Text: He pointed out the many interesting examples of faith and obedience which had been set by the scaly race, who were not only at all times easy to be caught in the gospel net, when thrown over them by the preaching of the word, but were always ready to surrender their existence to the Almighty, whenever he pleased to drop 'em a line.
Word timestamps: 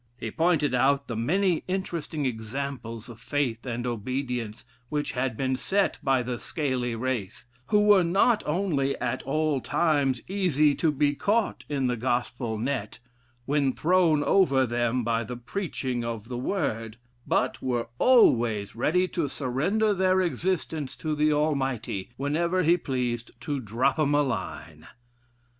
He 0.17 0.31
pointed 0.31 0.73
out 0.73 1.07
the 1.07 1.15
many 1.15 1.63
interesting 1.67 2.25
examples 2.25 3.07
of 3.07 3.19
faith 3.19 3.67
and 3.67 3.85
obedience 3.85 4.65
which 4.89 5.11
had 5.11 5.37
been 5.37 5.55
set 5.55 5.99
by 6.01 6.23
the 6.23 6.39
scaly 6.39 6.95
race, 6.95 7.45
who 7.67 7.85
were 7.85 8.03
not 8.03 8.41
only 8.47 8.97
at 8.97 9.21
all 9.21 9.61
times 9.61 10.23
easy 10.27 10.73
to 10.73 10.91
be 10.91 11.13
caught 11.13 11.65
in 11.69 11.85
the 11.85 11.97
gospel 11.97 12.57
net, 12.57 12.97
when 13.45 13.73
thrown 13.73 14.23
over 14.23 14.65
them 14.65 15.03
by 15.03 15.23
the 15.23 15.37
preaching 15.37 16.03
of 16.03 16.29
the 16.29 16.35
word, 16.37 16.97
but 17.27 17.61
were 17.61 17.87
always 17.99 18.75
ready 18.75 19.07
to 19.09 19.27
surrender 19.29 19.93
their 19.93 20.19
existence 20.19 20.95
to 20.95 21.13
the 21.15 21.31
Almighty, 21.31 22.09
whenever 22.17 22.63
he 22.63 22.75
pleased 22.75 23.39
to 23.41 23.59
drop 23.59 23.99
'em 23.99 24.15
a 24.15 24.23
line. 24.23 24.87